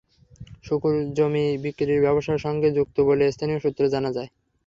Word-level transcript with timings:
শুকুর 0.63 0.95
জমি 1.17 1.45
বিক্রির 1.63 2.03
ব্যবসার 2.05 2.39
সঙ্গে 2.45 2.67
যুক্ত 2.77 2.97
বলে 3.09 3.25
স্থানীয় 3.31 3.59
সূত্রে 3.59 3.85
জানা 3.93 4.09
যায়। 4.13 4.29